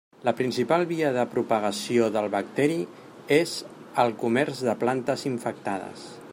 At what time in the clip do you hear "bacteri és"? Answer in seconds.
2.37-3.55